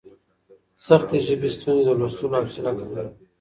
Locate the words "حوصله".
2.41-2.71